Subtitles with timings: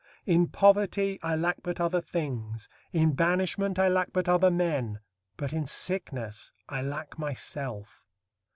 [0.25, 4.99] In poverty I lack but other things; in banishment I lack but other men;
[5.37, 8.07] but in sickness I lack myself."